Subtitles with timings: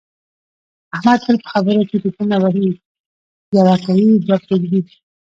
[0.95, 2.67] احمد تل په خبروکې ټوپونه وهي
[3.57, 4.81] یوه کوي دوې پرېږدي.